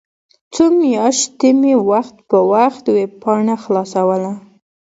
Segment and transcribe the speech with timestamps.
[0.53, 4.31] څو میاشتې مې وخت په وخت ویبپاڼه خلاصوله.